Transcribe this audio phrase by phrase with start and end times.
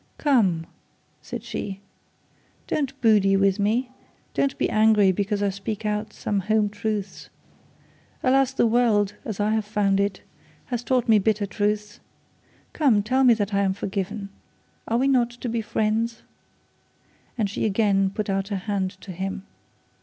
[0.17, 0.65] 'Come,'
[1.21, 1.79] said she
[2.65, 3.91] 'don't boody with me:
[4.33, 7.29] don't be angry because I speak out some home truths.
[8.23, 10.21] Alas, the world, as I have found it,
[10.65, 11.99] has taught me bitter truths.
[12.73, 14.29] Come, tell me that I am forgiven.
[14.87, 16.23] Are we not to be friends?'
[17.37, 19.45] and she again put her hand to him.